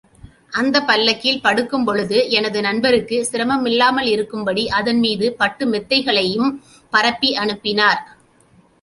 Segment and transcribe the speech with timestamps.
[0.53, 6.51] அந்தப் பல்லக்கில் படுக்கும்பொழுது, எனது நண்பருக்குச் சிரமமில்லாமலிருக்கும் படி, அதன்மீது பட்டு மெத்தைகளையும்
[6.93, 8.01] பரப்பி அனுப்பினார்!